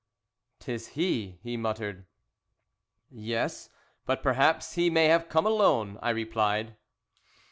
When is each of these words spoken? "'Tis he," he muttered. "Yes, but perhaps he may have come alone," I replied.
"'Tis 0.57 0.87
he," 0.97 1.37
he 1.43 1.55
muttered. 1.55 2.07
"Yes, 3.11 3.69
but 4.07 4.23
perhaps 4.23 4.73
he 4.73 4.89
may 4.89 5.05
have 5.05 5.29
come 5.29 5.45
alone," 5.45 5.99
I 6.01 6.09
replied. 6.09 6.75